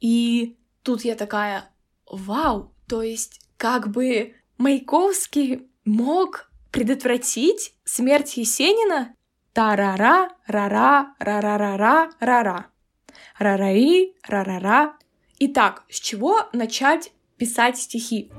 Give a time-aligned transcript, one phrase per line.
[0.00, 1.70] И тут я такая,
[2.10, 9.14] вау, то есть как бы Маяковский мог предотвратить смерть Есенина?
[9.52, 12.66] Та-ра-ра, ра-ра, ра-ра-ра-ра, ра-ра.
[13.38, 14.96] Ра-ра-и, ра-ра-ра.
[15.38, 18.30] Итак, с чего начать писать стихи?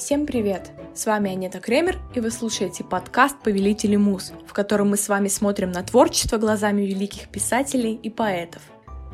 [0.00, 0.70] Всем привет!
[0.94, 5.28] С вами Анета Кремер, и вы слушаете подкаст «Повелители муз», в котором мы с вами
[5.28, 8.62] смотрим на творчество глазами великих писателей и поэтов.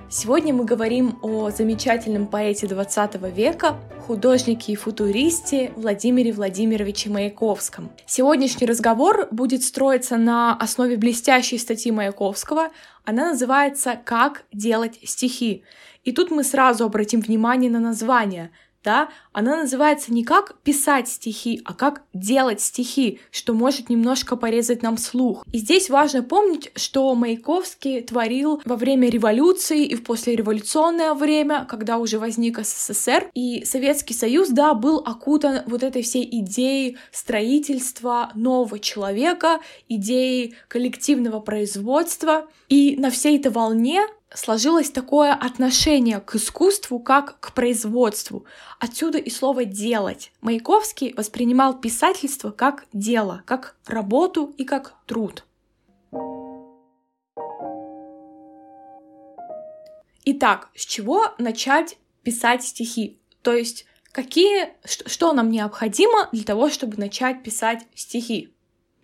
[0.08, 7.90] Сегодня мы говорим о замечательном поэте 20 века, художнике и футуристе Владимире Владимировиче Маяковском.
[8.06, 12.68] Сегодняшний разговор будет строиться на основе блестящей статьи Маяковского.
[13.04, 15.64] Она называется «Как делать стихи».
[16.04, 18.52] И тут мы сразу обратим внимание на название—
[18.86, 24.84] да, она называется не как писать стихи, а как делать стихи, что может немножко порезать
[24.84, 25.44] нам слух.
[25.52, 31.98] И здесь важно помнить, что Маяковский творил во время революции и в послереволюционное время, когда
[31.98, 38.78] уже возник СССР, и Советский Союз, да, был окутан вот этой всей идеей строительства нового
[38.78, 42.46] человека, идеей коллективного производства.
[42.68, 48.44] И на всей этой волне сложилось такое отношение к искусству как к производству.
[48.80, 50.32] Отсюда и слово «делать».
[50.40, 55.44] Маяковский воспринимал писательство как дело, как работу и как труд.
[60.24, 63.20] Итак, с чего начать писать стихи?
[63.42, 68.52] То есть, какие, что нам необходимо для того, чтобы начать писать стихи?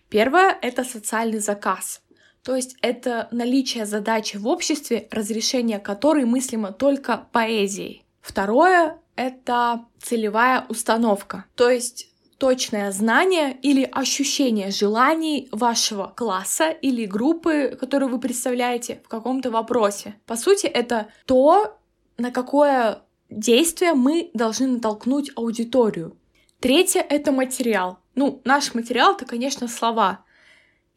[0.08, 2.02] Первое— это социальный заказ.
[2.44, 8.04] То есть это наличие задачи в обществе, разрешение которой мыслимо только поэзией.
[8.20, 17.76] Второе— это целевая установка, то есть точное знание или ощущение желаний вашего класса или группы,
[17.78, 20.16] которую вы представляете в каком-то вопросе.
[20.26, 21.78] По сути, это то,
[22.18, 26.16] на какое действие мы должны натолкнуть аудиторию.
[26.58, 27.98] Третье— это материал.
[28.16, 30.24] Ну, наш материал— это, конечно, слова.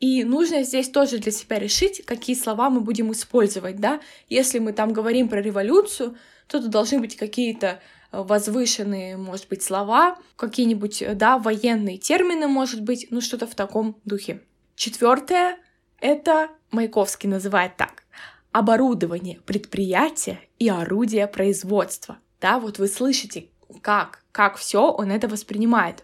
[0.06, 4.02] И нужно здесь тоже для себя решить, какие слова мы будем использовать, да.
[4.30, 7.80] Если мы там говорим про революцию, то тут должны быть какие-то
[8.12, 13.56] э, возвышенные, может быть, слова, какие-нибудь, э, да, военные термины, может быть, ну что-то в
[13.56, 14.44] таком духе.
[14.76, 15.58] Четвертое—
[16.00, 18.04] это Маяковский называет так—
[18.52, 22.20] оборудование предприятия и орудия производства.
[22.40, 23.50] Да, вот вы слышите,
[23.82, 26.04] как, как все он это воспринимает.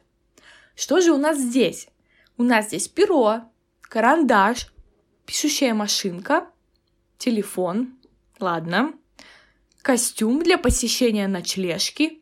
[0.74, 1.88] Что же у нас здесь?
[2.40, 3.51] У нас здесь перо,
[3.92, 4.68] карандаш,
[5.26, 6.48] пишущая машинка,
[7.18, 7.90] телефон,
[8.40, 8.94] ладно,
[9.82, 12.22] костюм для посещения ночлежки,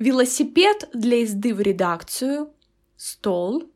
[0.00, 2.52] велосипед для езды в редакцию,
[2.96, 3.70] стол,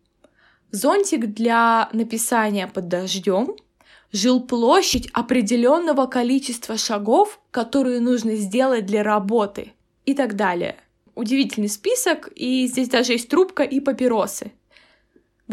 [0.73, 3.55] зонтик для написания под дождем,
[4.11, 9.75] жилплощадь определенного количества шагов, которые нужно сделать для работы.
[10.07, 10.77] И так далее.
[11.15, 14.51] Удивительный список, и здесь даже есть трубка и папиросы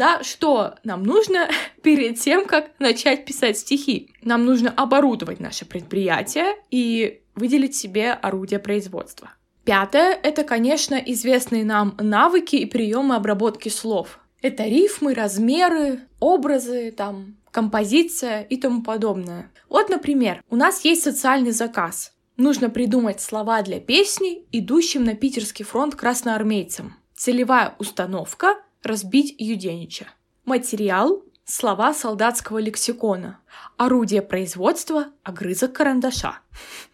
[0.00, 1.50] да, что нам нужно
[1.82, 4.14] перед тем, как начать писать стихи?
[4.22, 9.32] Нам нужно оборудовать наше предприятие и выделить себе орудие производства.
[9.64, 14.20] Пятое— это, конечно, известные нам навыки и приемы обработки слов.
[14.40, 19.50] Это рифмы, размеры, образы, там, композиция и тому подобное.
[19.68, 22.14] Вот, например, у нас есть социальный заказ.
[22.38, 26.94] Нужно придумать слова для песни, идущим на питерский фронт красноармейцам.
[27.14, 30.06] Целевая установка разбить Юденича.
[30.44, 33.40] Материал— слова солдатского лексикона.
[33.76, 36.40] Орудие производства— огрызок карандаша.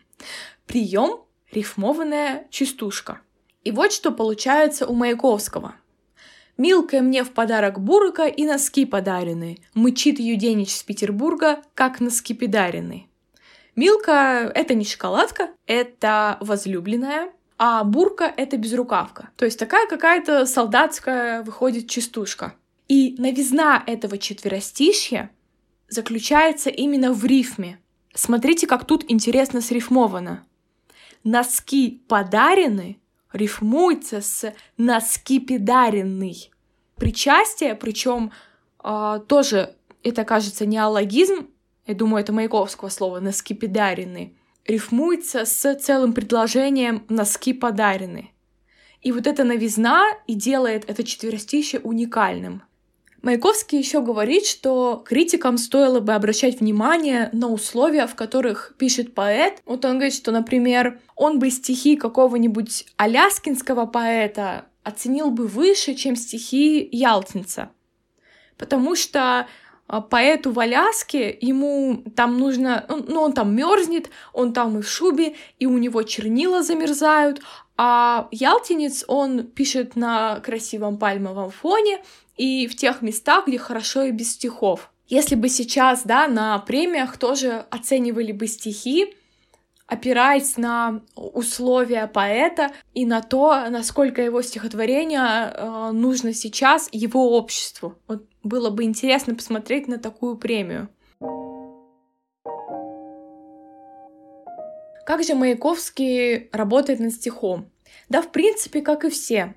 [0.67, 3.21] Прием— рифмованная частушка.
[3.65, 5.75] И вот что получается у Маяковского.
[6.57, 9.59] Милкая мне в подарок бурка и носки подарены.
[9.75, 13.09] Мычит Юденич с Петербурга, как носки подарены.
[13.75, 19.31] Милка— это не шоколадка, это возлюбленная, а бурка— это безрукавка.
[19.37, 22.55] То есть такая какая-то солдатская выходит частушка.
[22.89, 25.31] И новизна этого четверостишья
[25.89, 27.81] заключается именно в рифме.
[28.15, 30.44] Смотрите, как тут интересно срифмовано.
[31.25, 33.00] Носки подарены
[33.32, 36.50] рифмуется с носки педаренный.
[36.97, 38.32] Причастие, причем
[38.82, 41.49] э, тоже это кажется неологизм,
[41.87, 44.37] я думаю, это Маяковского слова носки педаренный
[44.67, 48.31] рифмуется с целым предложением «носки подарены».
[49.03, 52.63] И вот эта новизна и делает это четверостище уникальным.
[53.23, 59.63] Маяковский еще говорит, что критикам стоило бы обращать внимание на условия, в которых пишет поэт.
[59.67, 66.15] Вот он говорит, что, например, он бы стихи какого-нибудь аляскинского поэта оценил бы выше, чем
[66.15, 67.71] стихи Ялтинца.
[68.57, 69.49] Потому что
[70.11, 75.35] поэту в Аляске, ему там нужно, ну, он там мерзнет, он там и в шубе,
[75.59, 77.41] и у него чернила замерзают,
[77.77, 82.03] а ялтинец, он пишет на красивом пальмовом фоне
[82.37, 84.91] и в тех местах, где хорошо и без стихов.
[85.09, 89.15] Если бы сейчас, да, на премиях тоже оценивали бы стихи,
[89.87, 97.94] опираясь на условия поэта и на то, насколько его стихотворение э, нужно сейчас его обществу.
[98.09, 100.88] Вот было бы интересно посмотреть на такую премию.
[105.06, 107.71] Как же Маяковский работает над стихом?
[108.09, 109.55] Да, в принципе, как и все.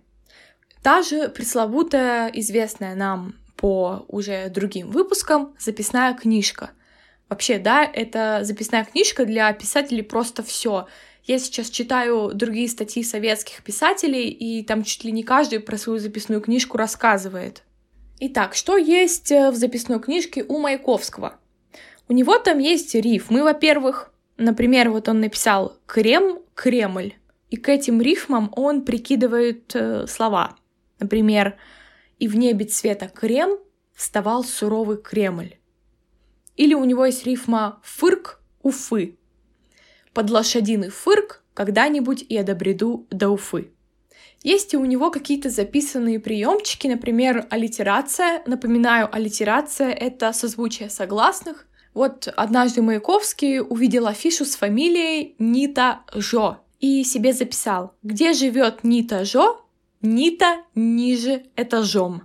[0.84, 6.70] Та же пресловутая, известная нам по уже другим выпускам, записная книжка.
[7.30, 10.88] Вообще, да, это записная книжка для писателей просто все.
[11.24, 16.00] Я сейчас читаю другие статьи советских писателей, и там чуть ли не каждый про свою
[16.00, 17.64] записную книжку рассказывает.
[18.20, 21.36] Итак, что есть э, в записной книжке у Маяковского?
[22.08, 24.12] У него там есть рифмы, во-первых.
[24.38, 27.14] Например, вот он написал «крем», «кремль»,
[27.52, 30.56] и к этим рифмам он прикидывает э, слова.
[31.00, 31.58] Например,
[32.18, 33.60] «и в небе цвета крем
[33.94, 35.59] вставал суровый Кремль».
[36.60, 39.18] Или у него есть рифма «фырк Уфы».
[40.14, 43.72] Под лошадиный фырк когда-нибудь я добреду до Уфы.
[44.44, 48.44] Есть и у него какие-то записанные приемчики, например, аллитерация.
[48.46, 51.66] Напоминаю, аллитерация— это созвучие согласных.
[51.94, 59.24] Вот однажды Маяковский увидел афишу с фамилией Нита Жо и себе записал, где живет Нита
[59.24, 59.66] Жо,
[60.02, 62.24] Нита ниже этажом.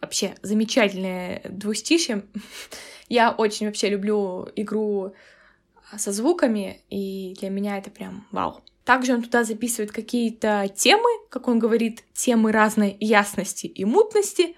[0.00, 2.24] Вообще, замечательное двустишье.
[3.08, 5.14] Я очень вообще люблю игру
[5.96, 8.60] со звуками, и для меня это прям вау.
[8.84, 14.56] Также он туда записывает какие-то темы, как он говорит, темы разной ясности и мутности.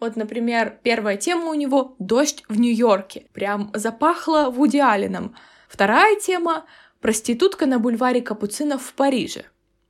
[0.00, 3.26] Вот, например, первая тема у него «Дождь в Нью-Йорке».
[3.32, 5.34] Прям запахло Вуди Алленом.
[5.68, 6.66] Вторая тема
[7.00, 9.44] «Проститутка на бульваре Капуцинов в Париже».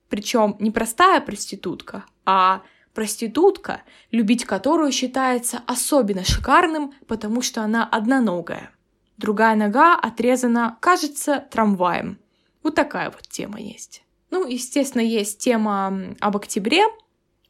[0.08, 2.62] Причем не простая проститутка, а
[2.94, 8.70] проститутка, любить которую считается особенно шикарным, потому что она одноногая.
[9.16, 12.18] Другая нога отрезана, кажется, трамваем.
[12.62, 14.02] Вот такая вот тема есть.
[14.30, 16.82] Ну, естественно, есть тема об октябре,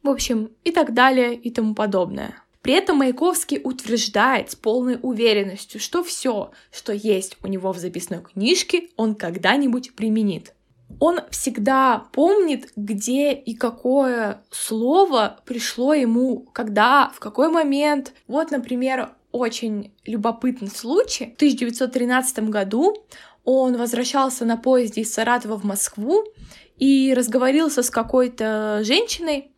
[0.03, 2.35] в общем, и так далее, и тому подобное.
[2.61, 8.21] При этом Маяковский утверждает с полной уверенностью, что все, что есть у него в записной
[8.21, 10.53] книжке, он когда-нибудь применит
[10.99, 18.13] он всегда помнит, где и какое слово пришло ему, когда, в какой момент.
[18.27, 21.31] Вот, например, очень любопытный случай.
[21.31, 22.95] В 1913 году
[23.43, 26.23] он возвращался на поезде из Саратова в Москву
[26.77, 29.51] и разговорился с какой-то женщиной,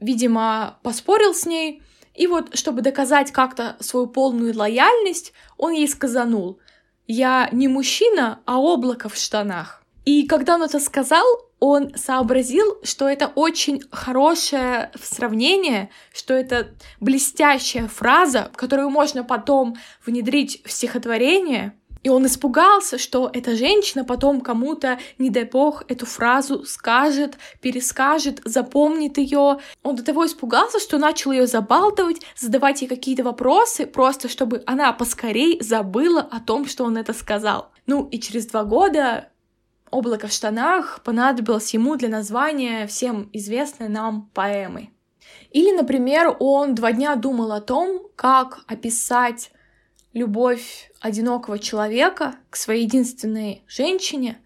[0.00, 1.82] видимо, поспорил с ней,
[2.14, 6.60] и вот, чтобы доказать как-то свою полную лояльность, он ей сказанул,
[7.06, 9.81] «Я не мужчина, а облако в штанах».
[10.04, 11.24] И когда он это сказал,
[11.60, 20.60] он сообразил, что это очень хорошее сравнение, что это блестящая фраза, которую можно потом внедрить
[20.64, 21.74] в стихотворение.
[22.02, 28.40] И он испугался, что эта женщина потом кому-то, не дай бог, эту фразу скажет, перескажет,
[28.44, 29.58] запомнит ее.
[29.84, 34.92] Он до того испугался, что начал ее забалтывать, задавать ей какие-то вопросы, просто чтобы она
[34.92, 37.70] поскорей забыла о том, что он это сказал.
[37.86, 39.28] Ну и через два года
[39.92, 44.90] «Облако в штанах» понадобилось ему для названия всем известной нам поэмы.
[45.50, 49.52] Или, например, он два дня думал о том, как описать
[50.14, 54.38] любовь одинокого человека к своей единственной женщине,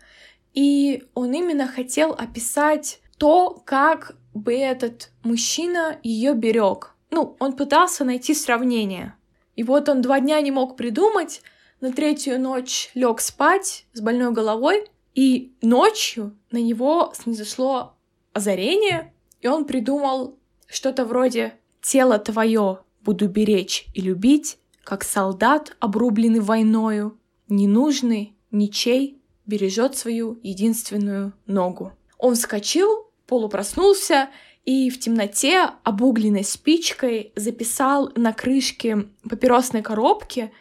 [0.52, 6.94] и он именно хотел описать то, как бы этот мужчина ее берег.
[7.10, 9.14] Ну, он пытался найти сравнение.
[9.54, 11.40] И вот он два дня не мог придумать,
[11.80, 17.94] на третью ночь лег спать с больной головой, и ночью на него снизошло
[18.34, 26.40] озарение, и он придумал что-то вроде «Тело твое буду беречь и любить, как солдат, обрубленный
[26.40, 27.18] войною,
[27.48, 31.92] ненужный, ничей, бережет свою единственную ногу».
[32.18, 34.28] Он вскочил, полупроснулся
[34.66, 40.52] и в темноте обугленной спичкой записал на крышке папиросной коробки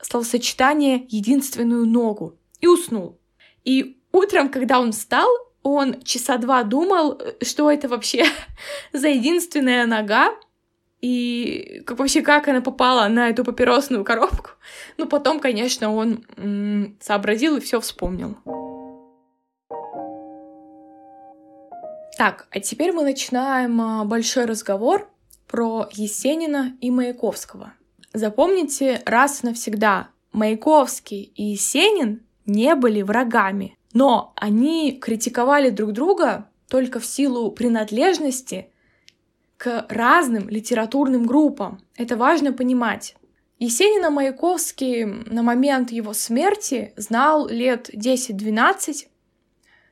[0.00, 3.18] словосочетание «единственную ногу» и уснул.
[3.64, 5.28] И утром, когда он встал,
[5.62, 8.24] он часа два думал, что это вообще
[8.92, 10.34] за единственная нога,
[11.00, 14.50] и как вообще как она попала на эту папиросную коробку.
[14.96, 18.36] Ну, потом, конечно, он м- сообразил и все вспомнил.
[22.16, 25.08] Так, а теперь мы начинаем а, большой разговор
[25.46, 27.74] про Есенина и Маяковского.
[28.12, 36.48] Запомните раз и навсегда, Маяковский и Есенин не были врагами, но они критиковали друг друга
[36.68, 38.70] только в силу принадлежности
[39.56, 41.80] к разным литературным группам.
[41.96, 43.16] Это важно понимать.
[43.58, 49.08] Есенина Маяковский на момент его смерти знал лет 10-12.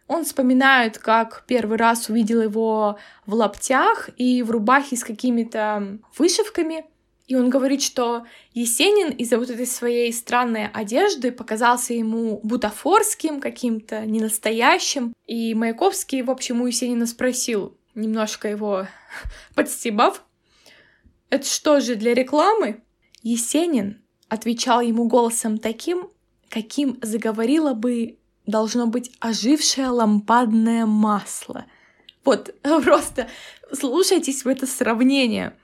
[0.06, 2.96] Он вспоминает, как первый раз увидел его
[3.26, 6.86] в лаптях и в рубахе с какими-то вышивками.
[7.26, 14.06] И он говорит, что Есенин из-за вот этой своей странной одежды показался ему бутафорским, каким-то
[14.06, 15.12] ненастоящим.
[15.26, 18.86] И Маяковский, в общем, у Есенина спросил, немножко его
[19.54, 20.22] подстебав,
[21.28, 22.82] «Это что же, для рекламы?»
[23.22, 26.10] Есенин отвечал ему голосом таким,
[26.48, 31.66] каким заговорило бы, должно быть, ожившее лампадное масло.
[32.24, 33.28] Вот, просто
[33.72, 35.56] слушайтесь в это сравнение.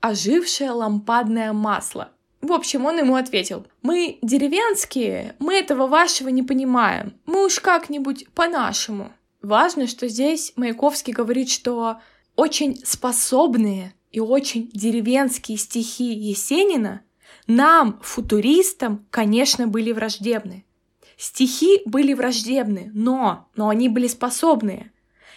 [0.00, 2.12] Ожившее лампадное масло.
[2.40, 8.28] В общем, он ему ответил, мы деревенские, мы этого вашего не понимаем, мы уж как-нибудь
[8.34, 9.12] по-нашему.
[9.42, 11.98] Важно, что здесь Маяковский говорит, что
[12.36, 17.02] очень способные и очень деревенские стихи Есенина
[17.46, 20.64] нам, футуристам, конечно, были враждебны.
[21.16, 24.92] Стихи были враждебны, но, но они были способные.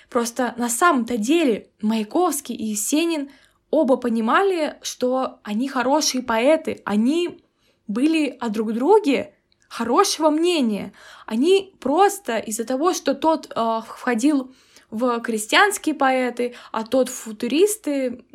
[0.09, 3.29] Просто на самом-то деле Маяковский и Есенин
[3.71, 7.39] оба понимали, что они хорошие поэты, они
[7.87, 9.33] были о друг друге
[9.67, 10.93] хорошего мнения.
[11.25, 14.53] Они просто из-за того, что тот э, входил
[14.89, 18.25] в крестьянские поэты, а тот в футуристы,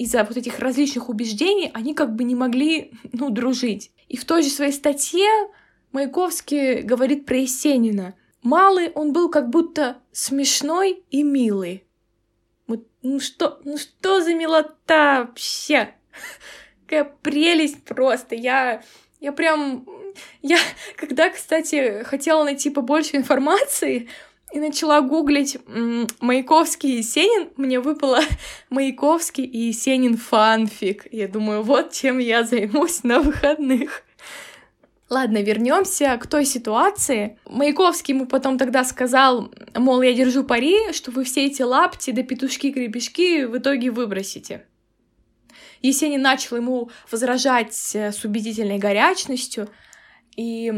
[0.00, 3.92] из-за вот этих различных убеждений они как бы не могли, ну, дружить.
[4.08, 5.28] И в той же своей статье
[5.92, 8.14] Маяковский говорит про Есенина.
[8.42, 11.84] Малый он был как будто смешной и милый.
[13.02, 15.94] Ну что, ну что за милота вообще?
[16.86, 18.34] Какая прелесть просто.
[18.34, 18.82] Я,
[19.20, 19.86] я прям...
[20.42, 20.58] Я,
[20.96, 24.08] когда, кстати, хотела найти побольше информации,
[24.52, 25.58] и начала гуглить
[26.20, 28.20] Маяковский и Есенин, мне выпало
[28.68, 31.06] Маяковский и Есенин фанфик.
[31.12, 34.02] Я думаю, вот чем я займусь на выходных.
[35.10, 37.36] Ладно, вернемся к той ситуации.
[37.44, 42.22] Маяковский ему потом тогда сказал, мол, я держу пари, что вы все эти лапти да
[42.22, 44.66] петушки-крепешки в итоге выбросите.
[45.82, 49.68] Есенин начал ему возражать с убедительной горячностью,
[50.36, 50.72] и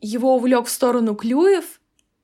[0.00, 1.80] его увлек в сторону Клюев,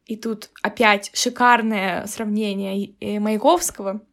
[0.06, 4.04] и тут опять шикарное сравнение Маяковского.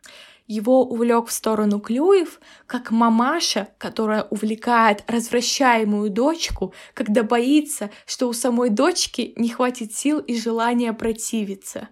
[0.49, 8.33] Его увлек в сторону Клюев, как мамаша, которая увлекает развращаемую дочку, когда боится, что у
[8.33, 11.89] самой дочки не хватит сил и желания противиться.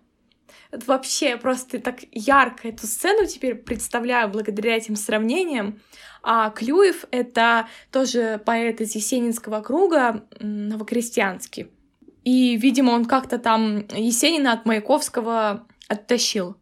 [0.72, 5.80] Это вообще просто так ярко эту сцену теперь представляю благодаря этим сравнениям.
[6.24, 11.70] А Клюев— это тоже поэт из Есенинского круга, новокрестьянский.
[12.24, 16.58] И, видимо, он как-то там Есенина от Маяковского оттащил.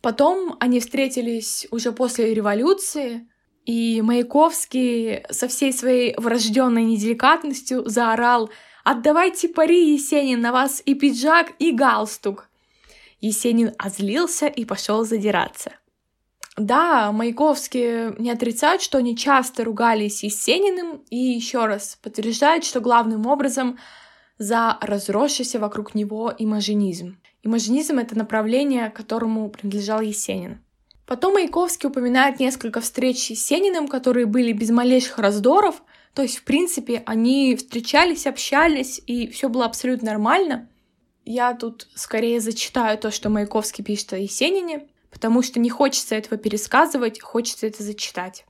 [0.00, 3.28] Потом они встретились уже после революции,
[3.64, 8.50] и Маяковский со всей своей врожденной неделикатностью заорал
[8.84, 12.48] «Отдавайте пари, Есенин, на вас и пиджак, и галстук!»
[13.20, 15.72] Есенин озлился и пошел задираться.
[16.56, 22.80] Да, Маяковский не отрицает, что они часто ругались с Есениным, и еще раз подтверждает, что
[22.80, 23.78] главным образом
[24.38, 27.18] за разросшийся вокруг него имажинизм.
[27.48, 30.62] Имажинизм— это направление, которому принадлежал Есенин.
[31.06, 36.44] Потом Маяковский упоминает несколько встреч с Есениным, которые были без малейших раздоров, то есть, в
[36.44, 40.68] принципе, они встречались, общались, и все было абсолютно нормально.
[41.24, 46.36] Я тут скорее зачитаю то, что Маяковский пишет о Есенине, потому что не хочется этого
[46.36, 48.44] пересказывать, хочется это зачитать.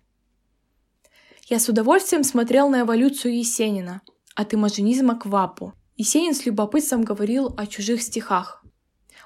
[1.47, 4.03] Я с удовольствием смотрел на эволюцию Есенина,
[4.35, 5.73] от имажинизма к вапу.
[5.97, 8.58] Есенин с любопытством говорил о чужих стихах.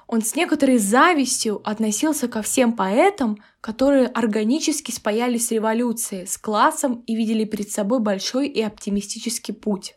[0.07, 7.03] Он с некоторой завистью относился ко всем поэтам, которые органически спаялись с революцией, с классом
[7.07, 9.95] и видели перед собой большой и оптимистический путь.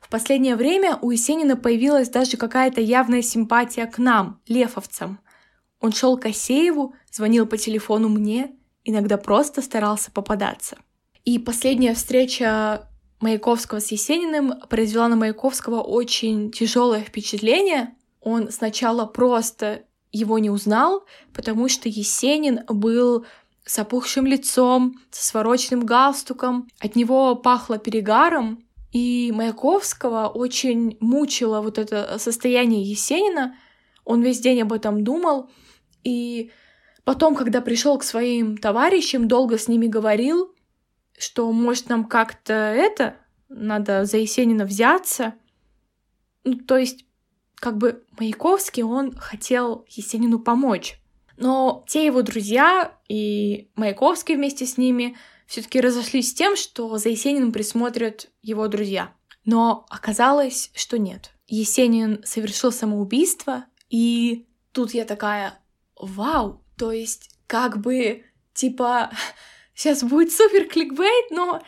[0.00, 5.20] В последнее время у Есенина появилась даже какая-то явная симпатия к нам, лефовцам.
[5.80, 8.52] Он шел к Асееву, звонил по телефону мне,
[8.84, 10.78] иногда просто старался попадаться.
[11.24, 12.88] И последняя встреча
[13.20, 17.94] Маяковского с Есениным произвела на Маяковского очень тяжелое впечатление.
[18.24, 21.04] Он сначала просто его не узнал,
[21.34, 23.26] потому что Есенин был
[23.66, 31.78] с опухшим лицом, со свороченным галстуком, от него пахло перегаром, и Маяковского очень мучило вот
[31.78, 33.56] это состояние Есенина.
[34.04, 35.50] Он весь день об этом думал,
[36.02, 36.50] и
[37.04, 40.54] потом, когда пришел к своим товарищам, долго с ними говорил,
[41.18, 43.16] что может нам как-то это,
[43.50, 45.34] надо за Есенина взяться.
[46.44, 47.04] Ну, то есть,
[47.64, 51.00] как бы Маяковский, он хотел Есенину помочь.
[51.38, 55.16] Но те его друзья и Маяковский вместе с ними
[55.46, 59.14] все-таки разошлись с тем, что за Есениным присмотрят его друзья.
[59.46, 61.30] Но оказалось, что нет.
[61.46, 65.58] Есенин совершил самоубийство, и тут я такая,
[65.98, 69.10] вау, то есть как бы, типа,
[69.74, 71.62] сейчас будет супер кликбейт, но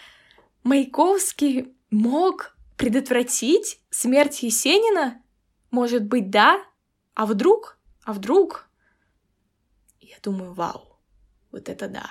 [0.62, 5.22] Маяковский мог предотвратить смерть Есенина?
[5.76, 6.64] Может быть, да?
[7.12, 7.78] А вдруг?
[8.02, 8.66] А вдруг?
[10.00, 10.99] Я думаю, вау,
[11.52, 12.06] вот это да.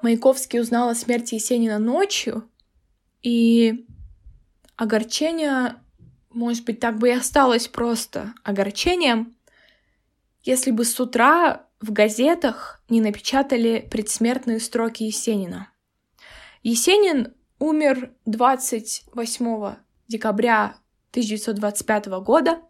[0.00, 2.48] Маяковский узнал о смерти Есенина ночью,
[3.22, 3.86] и
[4.76, 5.76] огорчение,
[6.30, 9.36] может быть, так бы и осталось просто огорчением,
[10.44, 15.68] если бы с утра в газетах не напечатали предсмертные строки Есенина.
[16.62, 19.76] Есенин умер 28
[20.08, 20.74] декабря
[21.12, 22.60] 1925 года,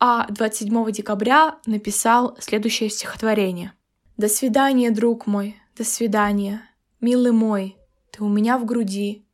[0.00, 3.74] а 27 декабря написал следующее стихотворение.
[4.16, 6.62] «До свидания, друг мой, до свидания,
[7.02, 7.76] милый мой,
[8.12, 9.26] ты у меня в груди.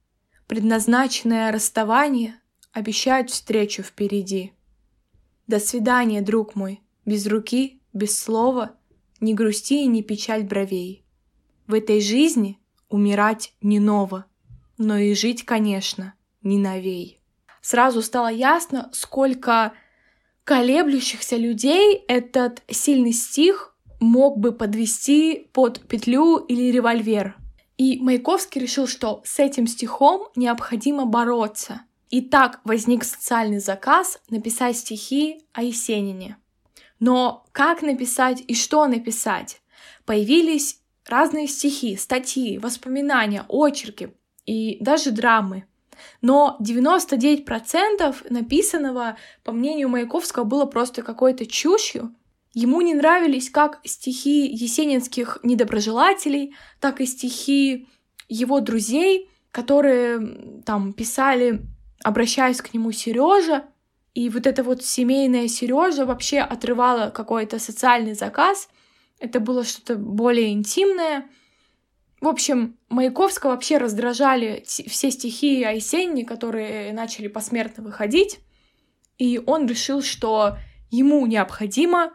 [0.49, 2.35] Предназначенное расставание
[2.73, 4.55] обещает встречу впереди.
[5.47, 8.77] До свидания, друг мой, без руки, без слова,
[9.21, 11.05] не грусти и не печаль бровей.
[11.69, 14.27] В этой жизни умирать не ново,
[14.81, 17.21] но и жить, конечно, не новей.
[17.61, 19.75] Сразу стало ясно, сколько
[20.45, 27.37] колеблющихся людей этот сильный стих мог бы подвести под петлю или револьвер.
[27.77, 31.83] И Маяковский решил, что с этим стихом необходимо бороться.
[32.09, 36.39] И так возник социальный заказ написать стихи о Есенине.
[37.01, 39.61] Но как написать и что написать?
[40.07, 44.15] Появились разные стихи, статьи, воспоминания, очерки
[44.47, 45.65] и даже драмы.
[46.23, 52.15] Но 99% написанного, по мнению Маяковского, было просто какой-то чушью.
[52.53, 57.87] Ему не нравились как стихи есенинских недоброжелателей, так и стихи
[58.29, 61.63] его друзей, которые там писали,
[62.03, 63.65] обращаясь к нему Сережа,
[64.15, 68.69] и вот эта вот семейная Сережа вообще отрывала какой-то социальный заказ.
[69.19, 71.29] Это было что-то более интимное.
[72.21, 78.41] В общем, Маяковского вообще раздражали все стихи о Есенине, которые начали посмертно выходить.
[79.17, 80.59] И он решил, что
[80.91, 82.13] ему необходимо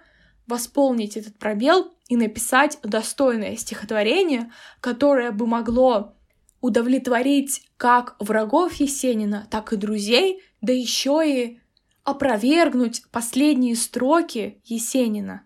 [0.47, 6.15] восполнить этот пробел и написать достойное стихотворение, которое бы могло
[6.61, 11.59] удовлетворить как врагов Есенина, так и друзей, да еще и
[12.03, 15.43] опровергнуть последние строки Есенина.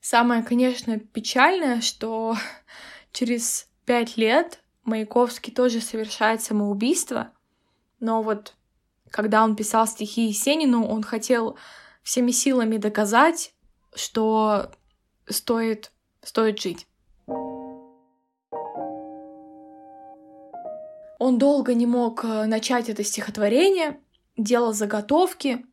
[0.00, 2.36] Самое, конечно, печальное, что
[3.12, 7.32] через пять лет Маяковский тоже совершает самоубийство,
[8.00, 8.54] но вот
[9.10, 11.56] когда он писал стихи Есенину, он хотел
[12.02, 13.54] всеми силами доказать,
[13.94, 14.70] что
[15.26, 16.86] стоит, стоит жить.
[21.18, 23.98] Он долго не мог э, начать это стихотворение,
[24.36, 25.64] делал заготовки,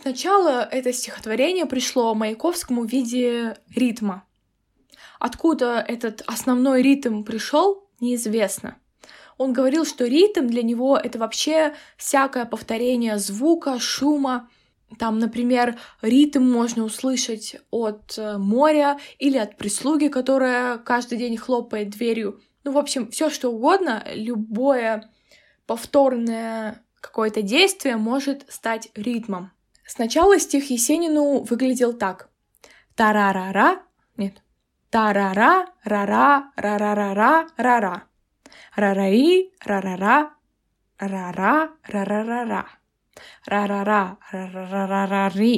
[0.00, 4.24] Сначала это стихотворение пришло Маяковскому в виде ритма.
[5.18, 8.76] Откуда этот основной ритм пришел, неизвестно.
[9.38, 14.48] Он говорил, что ритм для него это вообще всякое повторение звука, шума.
[14.98, 21.90] Там, например, ритм можно услышать от э, моря или от прислуги, которая каждый день хлопает
[21.90, 22.40] дверью.
[22.64, 25.10] Ну, в общем, все что угодно, любое
[25.66, 29.52] повторное какое-то действие может стать ритмом.
[29.84, 32.28] Сначала стих Есенину выглядел так.
[32.94, 33.82] Тарарара,
[34.90, 35.52] тарара,
[35.84, 37.96] рара, рарарара, рара.
[38.76, 40.16] Рараи, рарара,
[40.98, 41.54] рара,
[41.92, 42.64] рарарара.
[43.46, 45.56] Рарара, рарарарари.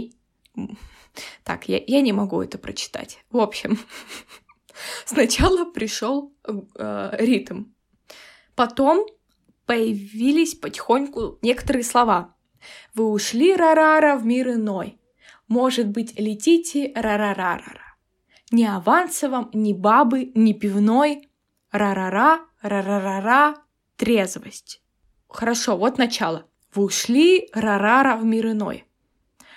[18.50, 21.28] Ни авансовом, ни бабы, ни пивной.
[21.70, 23.56] Рарара, рарарара,
[23.96, 24.82] трезвость.
[25.28, 26.46] Хорошо, вот начало.
[26.74, 28.84] Вы ушли, рарара, в мир иной.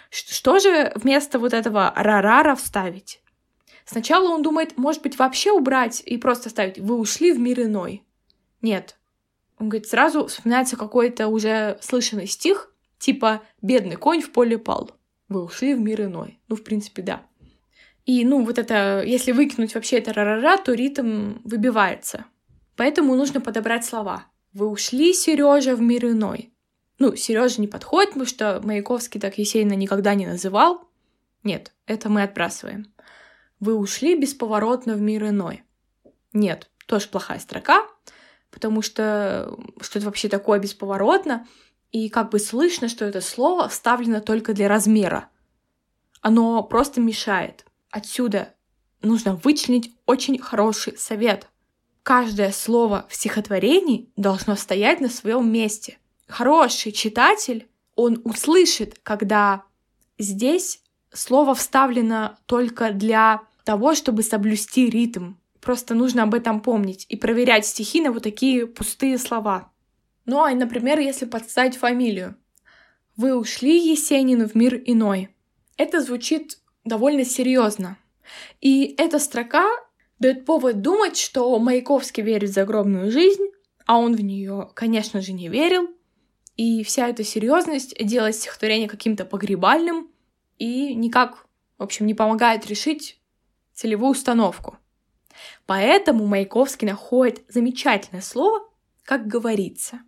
[0.10, 3.22] Что же вместо вот этого рарара вставить?
[3.86, 8.04] Сначала он думает, может быть, вообще убрать и просто ставить «Вы ушли в мир иной».
[8.62, 8.98] Нет.
[9.58, 14.92] Он говорит, сразу вспоминается какой-то уже слышанный стих, Типа «бедный конь в поле пал».
[15.28, 16.40] Вы ушли в мир иной.
[16.48, 17.26] Ну, в принципе, да.
[18.06, 22.26] И, ну, вот это, если выкинуть вообще это ра-ра-ра, то ритм выбивается.
[22.76, 24.26] Поэтому нужно подобрать слова.
[24.54, 26.54] Вы ушли, Сережа, в мир иной.
[27.00, 30.90] Ну, Сережа не подходит, потому что Маяковский так Есенина никогда не называл.
[31.44, 32.94] Нет, это мы отбрасываем.
[33.60, 35.64] Вы ушли бесповоротно в мир иной.
[36.34, 37.88] Нет, тоже плохая строка,
[38.50, 41.48] потому что что это вообще такое бесповоротно,
[41.92, 45.30] и как бы слышно, что это слово вставлено только для размера.
[46.22, 47.66] Оно просто мешает.
[47.92, 48.56] Отсюда
[49.02, 51.48] нужно вычленить очень хороший совет.
[52.04, 55.98] Каждое слово в стихотворении должно стоять на своем месте.
[56.28, 59.64] Хороший читатель, он услышит, когда
[60.18, 60.82] здесь
[61.14, 65.34] слово вставлено только для того, чтобы соблюсти ритм.
[65.60, 69.72] Просто нужно об этом помнить и проверять стихи на вот такие пустые слова.
[70.26, 72.36] Ну а, например, если подставить фамилию.
[73.18, 75.30] Вы ушли, Есенин, в мир иной.
[75.78, 77.98] Это звучит довольно серьезно.
[78.60, 79.67] И эта строка
[80.20, 83.48] дает повод думать, что Маяковский верит в загробную жизнь,
[83.86, 85.89] а он в нее, конечно же, не верил.
[86.58, 90.10] И вся эта серьезность делает стихотворение каким-то погребальным
[90.58, 93.20] и никак, в общем, не помогает решить
[93.74, 94.78] целевую установку.
[95.65, 98.60] Поэтому Маяковский находит замечательное слово,
[99.04, 100.02] как говорится.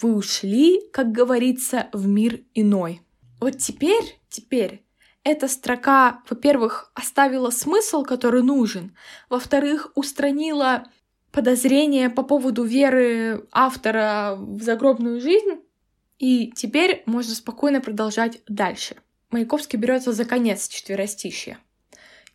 [0.00, 3.00] Вы ушли, как говорится, в мир иной.
[3.40, 4.83] Вот теперь, теперь
[5.24, 8.94] эта строка, во-первых, оставила смысл, который нужен,
[9.30, 10.84] во-вторых, устранила
[11.32, 15.60] подозрения по поводу веры автора в загробную жизнь,
[16.18, 18.96] и теперь можно спокойно продолжать дальше.
[19.30, 21.56] Маяковский берется за конец четверостища.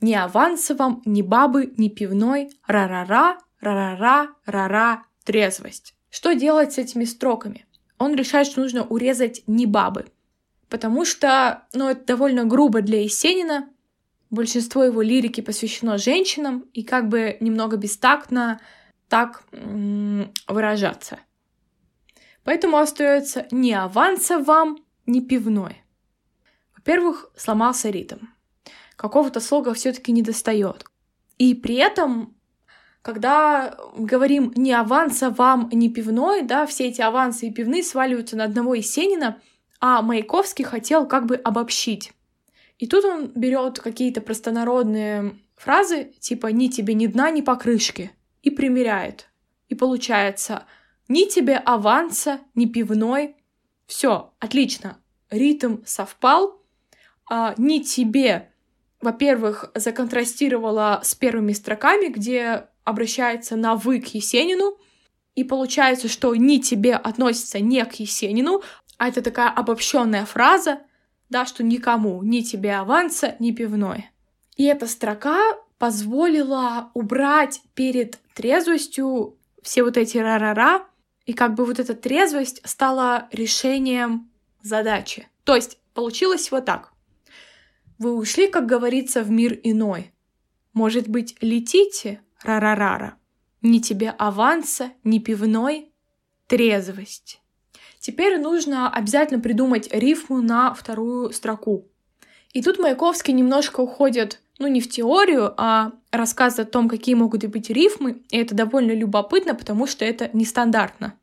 [0.02, 5.96] Ни аванса вам, ни бабы, ни пивной, ра-ра-ра, ра-ра-ра, ра-ра, трезвость.
[6.10, 7.66] Что делать с этими строками?
[8.00, 10.08] Он решает, что нужно урезать «ни бабы»,
[10.70, 13.70] потому что, ну, это довольно грубо для Есенина,
[14.30, 18.60] большинство его лирики посвящено женщинам, и как бы немного бестактно
[19.08, 21.20] так м- выражаться.
[22.44, 25.84] Поэтому остается ни аванса вам, ни пивной.
[26.76, 28.20] Во-первых, сломался ритм
[29.00, 30.86] какого-то слога все-таки не достает.
[31.38, 32.36] И при этом,
[33.02, 38.44] когда говорим не аванса вам, не пивной, да, все эти авансы и пивные сваливаются на
[38.44, 39.42] одного Есенина,
[39.80, 42.12] а Маяковский хотел как бы обобщить.
[42.78, 48.12] И тут он берет какие-то простонародные фразы, типа «ни тебе ни дна, ни покрышки»,
[48.42, 49.28] и примеряет.
[49.68, 50.66] И получается
[51.08, 53.36] «ни тебе аванса, ни пивной».
[53.86, 54.98] Все, отлично,
[55.30, 56.62] ритм совпал,
[57.30, 58.50] а, «ни тебе
[59.02, 64.78] во-первых, законтрастировала с первыми строками, где обращается на «вы» к Есенину,
[65.36, 68.62] и получается, что «ни тебе» относится не к Есенину,
[69.00, 70.82] а это такая обобщенная фраза,
[71.30, 74.10] да, что никому, ни тебе аванса, ни пивной.
[74.58, 75.40] И эта строка
[75.78, 80.86] позволила убрать перед трезвостью все вот эти ра-ра-ра,
[81.26, 84.30] и как бы вот эта трезвость стала решением
[84.62, 85.30] задачи.
[85.46, 86.92] То есть получилось вот так.
[88.00, 90.14] Вы ушли, как говорится, в мир иной.
[90.74, 93.16] Может быть, летите, рара-рара?
[93.62, 95.94] Ни тебе аванса, ни пивной,
[96.48, 97.42] трезвость.
[98.00, 101.86] Теперь нужно обязательно придумать рифму на вторую строку.
[102.54, 107.46] И тут Маяковский немножко уходит, ну, не в теорию, а рассказ о том, какие могут
[107.46, 111.14] быть рифмы, и это довольно любопытно, потому что это нестандартно.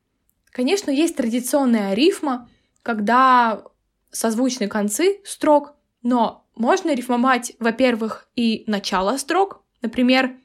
[0.53, 2.49] Конечно, есть традиционная рифма,
[2.83, 3.65] когда
[4.11, 10.37] созвучны концы строк, но можно рифмовать, во-первых, и начало строк, например,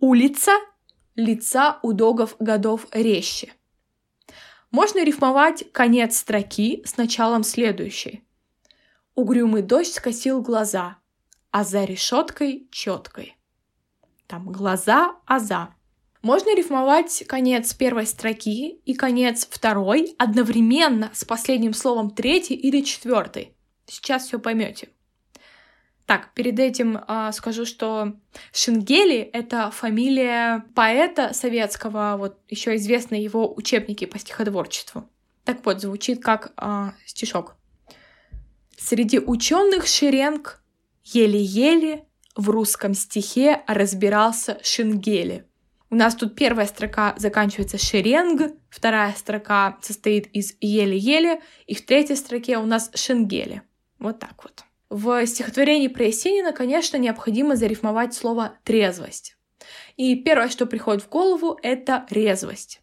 [0.00, 0.52] улица,
[1.14, 3.52] лица у догов годов резче.
[4.70, 8.22] Можно рифмовать конец строки с началом следующей.
[9.16, 10.98] Угрюмый дождь скосил глаза,
[11.50, 13.36] а за решеткой четкой.
[14.28, 15.74] Там глаза, а за.
[16.22, 23.56] Можно рифмовать конец первой строки и конец второй одновременно с последним словом третьей или четвертой.
[23.86, 24.90] Сейчас все поймете.
[26.10, 28.14] Так, перед этим э, скажу, что
[28.52, 35.08] Шенгели— это фамилия поэта советского, вот еще известны его учебники по стихотворчеству.
[35.44, 37.54] Так вот, звучит как э, стишок.
[38.76, 40.64] Среди ученых шеренг
[41.04, 45.46] еле-еле в русском стихе разбирался Шенгели.
[45.90, 52.16] У нас тут первая строка заканчивается шеренг, вторая строка состоит из еле-еле, и в третьей
[52.16, 53.62] строке у нас Шенгели.
[54.00, 54.64] Вот так вот.
[54.90, 59.36] В стихотворении про Есенина, конечно, необходимо зарифмовать слово «трезвость».
[59.96, 62.80] И первое, что приходит в голову, это резвость.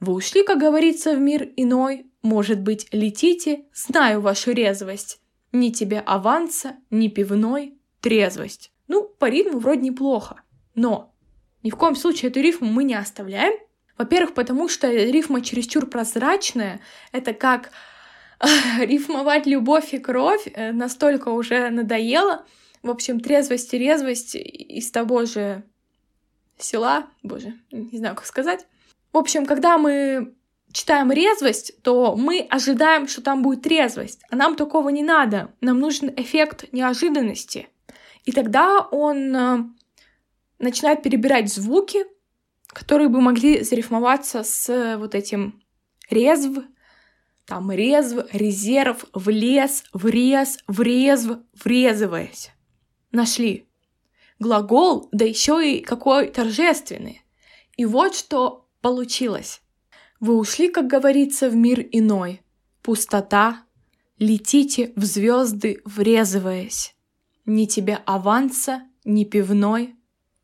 [0.00, 5.20] Вы ушли, как говорится, в мир иной, может быть, летите, знаю вашу резвость.
[5.52, 8.72] Ни тебе аванса, ни пивной, трезвость.
[8.88, 10.42] Ну, по ритму вроде неплохо,
[10.74, 11.14] но
[11.62, 13.54] ни в коем случае эту рифму мы не оставляем.
[13.96, 16.80] Во-первых, потому что рифма чересчур прозрачная.
[17.12, 17.70] Это как
[18.78, 22.44] рифмовать любовь и кровь э, настолько уже надоело.
[22.82, 25.64] В общем, трезвость и резвость из того же
[26.58, 28.66] села, боже, не знаю, как сказать.
[29.12, 30.34] В общем, когда мы
[30.72, 35.52] читаем резвость, то мы ожидаем, что там будет трезвость, а нам такого не надо.
[35.60, 37.68] Нам нужен эффект неожиданности.
[38.24, 39.64] И тогда он э,
[40.58, 42.04] начинает перебирать звуки,
[42.68, 45.62] которые бы могли зарифмоваться с вот этим
[46.10, 46.58] резв,
[47.48, 52.50] там резв, резерв, влез, врез, врезв, врезываясь.
[53.10, 53.66] Нашли.
[54.38, 57.22] Глагол, да еще и какой торжественный.
[57.78, 59.62] И вот что получилось.
[60.20, 62.42] Вы ушли, как говорится, в мир иной.
[62.82, 63.64] Пустота.
[64.18, 66.94] Летите в звезды, врезываясь.
[67.46, 69.96] Ни тебе аванса, ни пивной.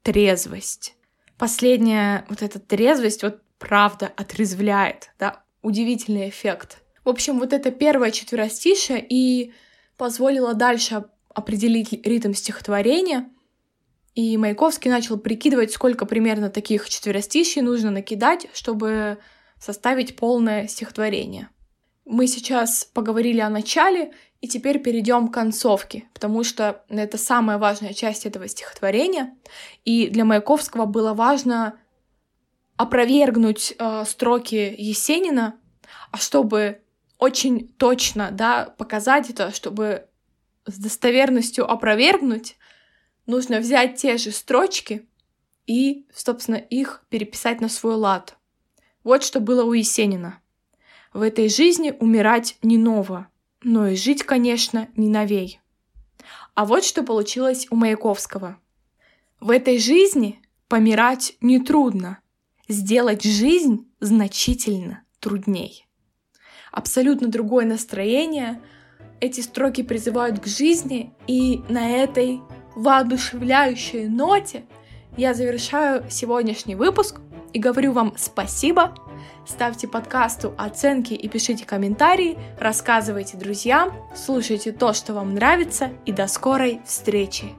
[0.03, 0.97] Трезвость.
[1.37, 6.84] Последняя вот эта трезвость, вот правда отрезвляет, да, удивительный эффект.
[7.05, 9.53] В общем, вот это первое четверостишее и
[9.97, 13.31] позволило дальше определить ритм стихотворения.
[14.15, 19.19] И Маяковский начал прикидывать, сколько примерно таких четверостишей нужно накидать, чтобы
[19.59, 21.49] составить полное стихотворение.
[22.05, 27.95] Мы сейчас поговорили о начале, и теперь перейдем к концовке, потому что это самая важная
[27.95, 29.35] часть этого стихотворения.
[29.87, 31.79] И для Маяковского было важно
[32.77, 35.57] опровергнуть э, строки Есенина,
[36.11, 36.83] а чтобы
[37.25, 40.07] очень точно да, показать это, чтобы
[40.67, 42.57] с достоверностью опровергнуть,
[43.27, 45.09] нужно взять те же строчки
[45.67, 48.37] и, собственно, их переписать на свой лад.
[49.03, 50.41] Вот что было у Есенина.
[51.15, 53.29] В этой жизни умирать не ново,
[53.63, 55.61] но и жить, конечно, не новей.
[56.55, 58.59] А вот что получилось у Маяковского.
[59.41, 62.19] В этой жизни помирать нетрудно,
[62.69, 65.84] сделать жизнь значительно трудней.
[66.75, 68.61] Абсолютно другое настроение.
[69.21, 72.41] Эти строки призывают к жизни, и на этой
[72.75, 74.65] воодушевляющей ноте
[75.17, 77.21] я завершаю сегодняшний выпуск
[77.53, 78.93] и говорю вам спасибо.
[79.47, 86.27] Ставьте подкасту оценки и пишите комментарии, рассказывайте друзьям, слушайте то, что вам нравится, и до
[86.27, 87.53] скорой встречи!